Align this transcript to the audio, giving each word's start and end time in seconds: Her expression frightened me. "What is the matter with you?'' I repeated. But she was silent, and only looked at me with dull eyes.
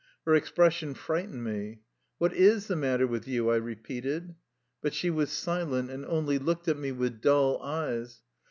Her 0.25 0.33
expression 0.33 0.95
frightened 0.95 1.43
me. 1.43 1.81
"What 2.17 2.33
is 2.33 2.65
the 2.65 2.75
matter 2.75 3.05
with 3.05 3.27
you?'' 3.27 3.51
I 3.51 3.57
repeated. 3.57 4.33
But 4.81 4.95
she 4.95 5.11
was 5.11 5.29
silent, 5.29 5.91
and 5.91 6.07
only 6.07 6.39
looked 6.39 6.67
at 6.67 6.79
me 6.79 6.91
with 6.91 7.21
dull 7.21 7.61
eyes. 7.61 8.23